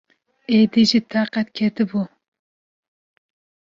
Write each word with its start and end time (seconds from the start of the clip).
Êdî 0.59 0.83
ji 0.89 0.99
taqet 1.11 1.47
ketibû. 1.57 2.01